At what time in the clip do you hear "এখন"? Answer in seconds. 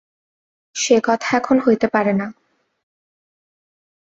1.37-1.57